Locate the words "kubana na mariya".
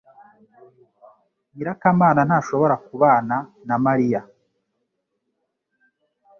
2.85-4.21